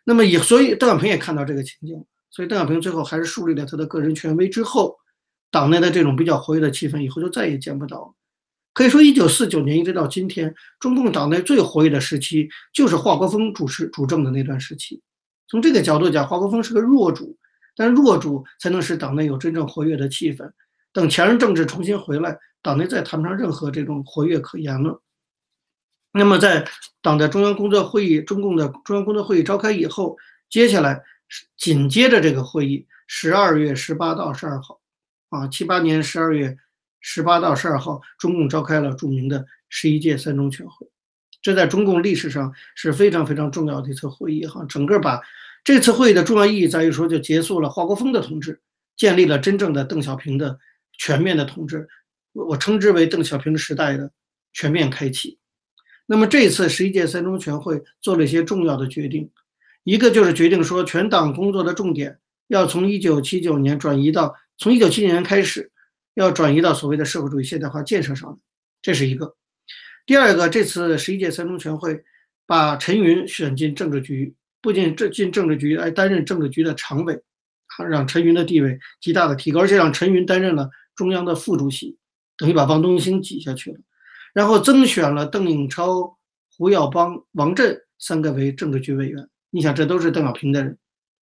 [0.04, 4.50] 那么也，所以邓小平也看到这个情景，所以邓小平最后还是树立了他的个人权威。
[4.50, 4.98] 之后，
[5.50, 8.14] 党内的这种比较活跃的气氛，以后就再也见不到了。
[8.74, 15.02] 可以说，一九四九年一直到今天，中共党内最活跃的时期就是华国锋主持主政的那段时期。
[15.48, 17.38] 从这个角度讲，华国锋是个弱主，
[17.74, 20.52] 但弱主才能使党内有真正活跃的气氛。
[20.92, 25.02] 等强人政治重新回来，党内再谈不上任何这种活跃可言了。
[26.12, 26.68] 那么，在
[27.02, 30.18] 党的中央工作会议、中共的中央工作会议召开以后，
[30.50, 31.02] 接下来
[31.58, 34.80] 紧接着这个会议，十二月十八到十二号，
[35.30, 36.58] 啊，七八年十二月。
[37.08, 40.88] 十八到十二号，中共召开了著名的十一届三中全会，
[41.40, 44.44] 这在中共历史上是非常非常重要的一次会议。
[44.48, 45.22] 哈，整个把
[45.64, 48.60] 这次会议的重要意义在于说，就结束了华国锋的统治，
[48.98, 50.58] 建立了真正的邓小平的
[50.98, 51.88] 全面的统治。
[52.32, 54.12] 我称之为邓小平时代的
[54.52, 55.38] 全面开启。
[56.08, 59.30] 那么这次十一届三中全会做了一些重要的决定，
[59.86, 65.72] 一个就是决定说，全党工作的重点要从一九七九年转移到从一九七九年开始。
[66.16, 68.40] 要转移到所谓的社会主义现代化建设上，
[68.82, 69.36] 这是一个。
[70.06, 72.06] 第二个，这次十一届三中全会
[72.46, 77.22] 把陈云选进政治局，不仅这进政治局，还担任政治局的常委，
[77.90, 81.98] 让陈云的地位极大的提高，而且让陈云担任了中央的副主席，
[82.38, 83.78] 等于把王东兴挤下去了。
[84.34, 86.18] 然后增选了邓颖超、
[86.56, 89.28] 胡耀邦、王震三个为政治局委员。
[89.56, 90.78] 你想，这都是邓小平的人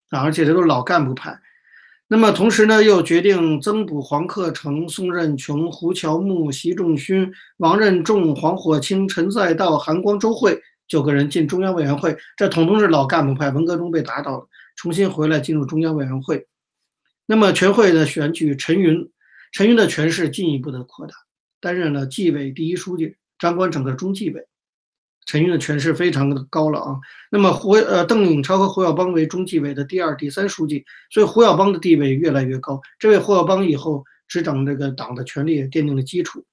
[0.10, 1.40] 啊，而且这都是老干部派。
[2.08, 12.18] 那么同时呢，又决定增补黄克诚、宋任穷、胡乔木、习仲勋、王任重、黄火清、陈再道、韩光、周慧九个人进中央委员会。
[12.36, 16.48] 这统统是老干部派，文革中被打倒了，重新回来进入中央委员会。
[17.28, 19.12] 那么全会的选举陈云，
[19.52, 21.14] 陈云的权势进一步的扩大，
[21.62, 24.48] 担任了纪委第一书记，掌管整个中纪委。
[25.26, 27.00] 陈云的权势非常的高了啊，
[27.32, 32.82] 那么胡呃邓颖超和胡耀邦为中纪委的第二、第三书记，所以胡耀邦的地位越来越高。
[33.00, 36.46] 这位胡耀邦以后执掌这个党的权力奠定了基础。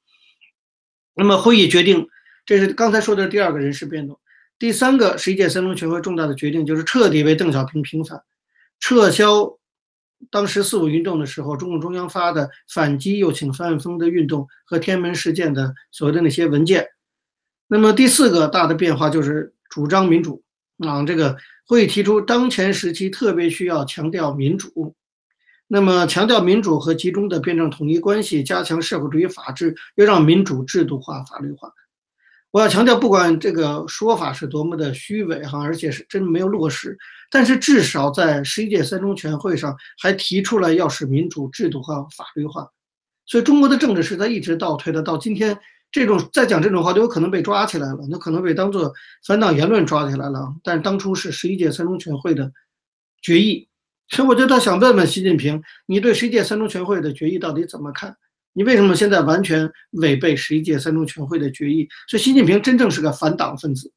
[1.14, 2.08] 那么会议决定，
[2.46, 4.18] 这是刚才说的第二个人事变动。
[4.58, 8.22] 第三个十一届三中全会重大的决定就是彻底为邓小平平反，
[8.78, 9.58] 撤销
[10.30, 16.86] 当时四五运动的时候中共中央发的反击右倾翻案风的运动和天安门事件的所谓的那些文件。
[17.72, 20.42] 那么第四个大的变化就是主张民主
[20.78, 21.36] 啊，这个
[21.68, 24.96] 会议提出，当前时期特别需要强调民主。
[25.68, 31.72] 那么强调民主和集中的辩证统一关系，加强社会主义法治，要让民主制度化、法律化。
[32.50, 36.98] 我要强调，不管这个说法是多么的虚伪哈，而且是真没有落实，
[37.30, 42.68] 但是至少在十一届三中全会上还提出了要使民主制度化、法律化。
[43.26, 45.56] 所以中国的政治是在一直倒退的，到今天。
[45.92, 48.92] 这种再讲这种话都有可能被抓起来了，那可能被当做
[49.26, 50.54] 反党言论抓起来了。
[50.62, 52.52] 但是当初是十一届三中全会的
[53.20, 53.68] 决议，
[54.08, 58.16] 所以我觉得想问问习近平，你对十一届三中全会的决议到底怎么看？
[58.52, 61.88] 你为什么现在完全违背十一届三中全会的决议？
[62.08, 63.92] 所以习近平真正是个反党分子，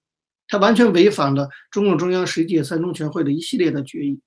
[0.48, 4.20] 他完全违反了中共中央十一届三中全会的一系列的决议。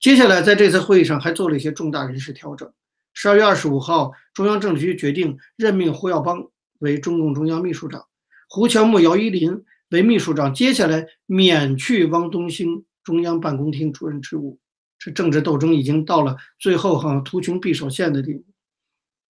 [0.00, 2.72] 接下来在这次会议上还做了一些重大人事调整。
[3.14, 6.48] 十二月二十五号，中央政治局决定任命胡耀邦。
[6.78, 8.06] 为中共中央秘书长，
[8.48, 10.52] 胡乔木、姚依林为秘书长。
[10.52, 14.58] 接下来免去汪东兴中央办公厅主任职务，
[14.98, 18.44] 这政治斗争已经到了最后哈图穷匕首现的地步。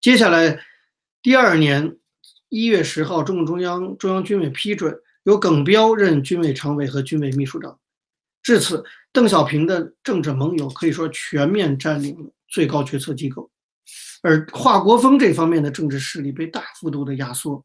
[0.00, 0.60] 接下来
[1.22, 1.96] 第二年
[2.48, 7.78] 一月十号，中共中央中央军委批准由耿彪任军委常委和军委秘书长。
[8.42, 13.50] 至此，邓小平的政治盟友可以说全面占领了最高决策机构。
[14.22, 17.64] 而华国锋这方面的政治势力被大幅度的压缩，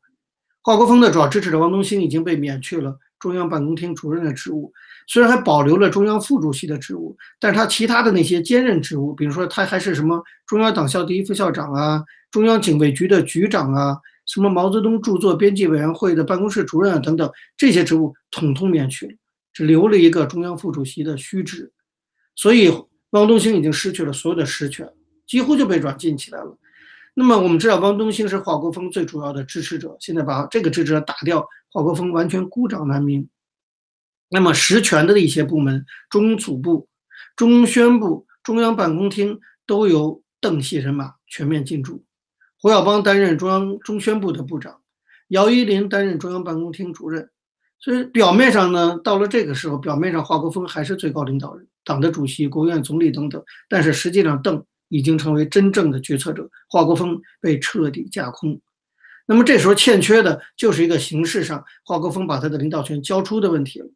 [0.61, 4.71] 华国锋的主要支持者王东兴已经被免去了中央办公厅主任的职务，
[5.07, 19.13] 虽然还保留了中央副主席的职务，但是他其他的那些兼任职务，比如说他还是什么中央党校第一副校长啊，中央警卫局的局长啊，什么毛泽东著作编辑委员会的办公室主任啊等等，这些职务统统免去了，
[19.53, 21.71] 只留了一个中央副主席的虚职，
[22.35, 22.69] 所以
[23.11, 24.87] 汪东兴已经失去了所有的实权。
[25.25, 26.57] 几乎就被软禁起来了。
[27.15, 33.29] 那么我们知道，汪东兴是华国锋最主要的支持者，现在把这个支持者打掉，华国锋完全孤掌难鸣。
[34.29, 36.87] 那么实权的一些部门，中组部、
[37.35, 42.03] 中宣部、中央办公厅都由邓系人马全面进驻。
[42.59, 44.81] 胡耀邦担任中央中宣部的部长，
[45.27, 47.29] 姚依林担任中央办公厅主任，
[47.77, 58.61] 所以表面上呢，到了这个时候，表面上华国锋还是最高领导人、党的主席、国务院总理等等，但是实际上邓已经成为真正的决策者，华国锋被彻底架空。
[59.25, 63.87] 那么这时候欠缺的就是一个形式上华国锋把他的领导权交出的问题了。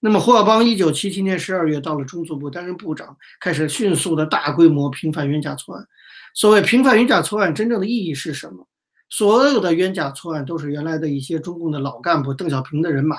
[0.00, 5.86] 那么胡耀邦一九七七年十二月到了中组部担任部长，开始迅速的大规模平反冤假错案。
[6.34, 8.66] 所谓平反冤假错案，真正的意义是什么？
[9.10, 13.18] 所有的冤假错案都是原来的一些中共的老干部邓小平的人马，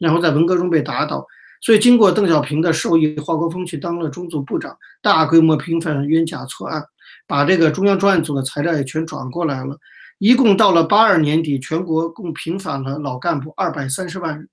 [0.00, 1.24] 然后在文革中被打倒。
[1.60, 6.84] 所以经过邓小平的授意，华国锋去当了中组部长，大规模平反冤假错案，
[7.26, 9.78] 把这个中央专案组的材料也全转过来了。
[10.18, 14.48] 一共到了八二年底，全国共平反了老干部二百三十万人，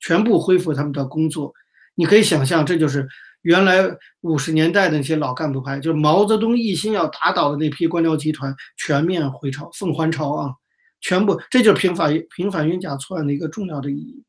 [0.00, 1.52] 全部恢复他们的工作。
[1.94, 3.06] 你可以想象，这就是
[3.42, 3.84] 原来
[4.22, 10.50] 五十年代的那些老干部派，就是毛泽东一心要打倒的那批官僚集团，全面回朝，奉还朝啊！
[11.00, 14.24] 全部，这就是平反平反冤假错案的一个重要的意义。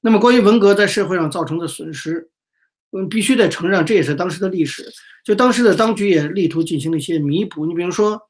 [0.00, 2.30] 那么，关于文革在社会上造成的损失，
[2.92, 4.90] 嗯，必须得承认，这也是当时的历史。
[5.24, 7.66] 就当时的当局也力图进行了一些弥补。
[7.66, 8.20] 你比如说。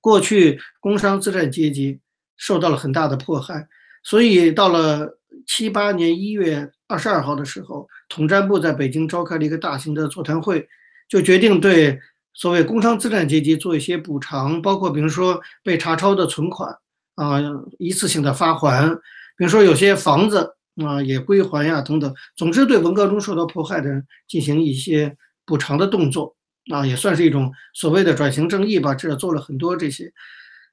[0.00, 1.98] 过去工商资产阶级
[2.36, 3.66] 受到了很大的迫害，
[4.04, 10.66] 所以到了七八年一月二十二号的时候，统战部在北京召开了一个大型的座谈会，
[11.08, 12.00] 就决定对
[12.32, 16.72] 所谓工商资产阶级做一些补偿，包括比如说被查抄的存款
[17.16, 17.42] 啊，
[17.78, 18.96] 一次性的发还，
[19.38, 25.16] 比如说有些房子啊也归还呀等等，总之对文革中受到迫害的人进行一些
[25.46, 26.34] 补偿的动作。
[26.70, 30.12] 啊，也算是一种所谓的转型正义吧，至少做了很多这些。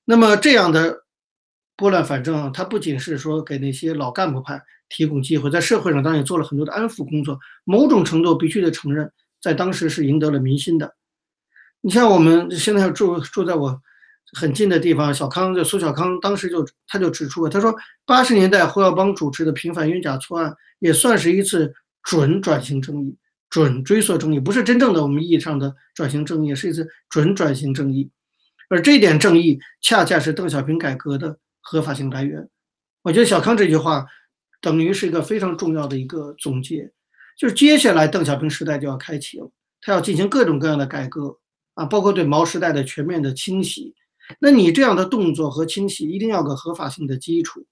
[0.04, 1.06] 那么这样的
[1.78, 7.40] 拨乱反正，它不仅是说给那些老干部派提供机会，在社会上当然也做了很多的安抚工作。
[7.64, 9.10] 某种程度必须得承认，
[9.42, 10.96] 在当时是赢得了民心的。
[11.80, 13.82] 你像我们现在住住在我
[14.36, 17.74] 很近的地方，小康就苏小康当时就他就指出了，他说
[18.06, 21.74] 八十年代胡耀邦主持的平反冤假错案，也算是一次
[22.04, 23.18] 准转型正义。
[23.48, 28.10] 准追溯正义不是真正的我们意义上的转型正义，是一次准转型正义，
[28.70, 32.50] 而这点正义恰恰是邓小平改革的合法性来源。
[33.04, 34.06] 我觉得小康这句话
[34.60, 36.92] 等于是一个非常重要的一个总结，
[37.38, 41.38] 就是接下来邓小平时代就要开启了，他要进行各种各样的改革
[41.76, 43.94] 啊，包括对毛时代的全面的清洗。
[44.40, 47.66] 那你这样的动作和清洗一定要个合法性的基础。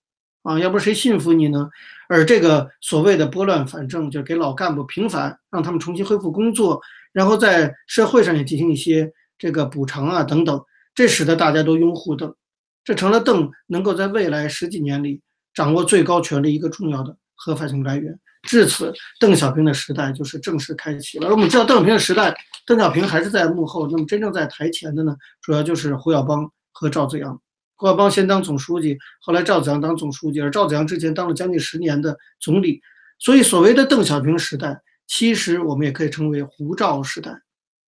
[0.44, 1.70] 啊，要不谁信服你呢？
[2.10, 6.82] 而这个所谓的拨乱反正，就给老干部平反，让他们重新恢复工作，
[7.14, 10.62] 然后在社会上也进行一些这个补偿啊等等，
[10.94, 12.36] 这使得大家都拥护邓，
[12.84, 15.22] 这成了邓能够在未来十几年里
[15.54, 18.20] 掌握最高权力一个重要的合法性来源。
[18.44, 21.28] 至此，邓小平的时代就是正式开启了。
[21.28, 22.36] 而我们知道，邓小平的时代，
[22.66, 27.42] 邓小平还是在幕后，那么真正在台前的呢，主要就是胡耀邦和赵紫阳。
[27.76, 32.82] 胡耀邦先当总书记，后来赵紫阳当总书记，而赵紫阳之前当了将近十年的总理，
[33.18, 37.32] 所以所谓的邓小平时代，其实我们也可以称为胡赵时代，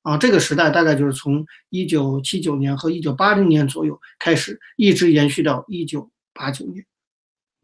[0.03, 6.85] 啊，这个时代大概就是从一九七九年和一九八零年左右开始，一直延续到一九八九年。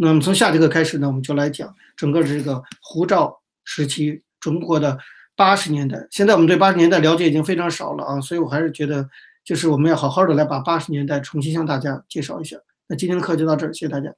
[0.01, 4.97] 那么从下节课开始呢，我们就来讲整个这个胡赵时期中国的
[5.35, 6.07] 八十年代。
[6.09, 9.07] 现在我们对八十年代了解已经非常少了啊，所以我还是觉得。
[9.43, 12.55] 就是我们要好好的来把八十年代重新向大家介绍一下。
[12.85, 14.13] 那今天的课就到这儿，谢谢大家。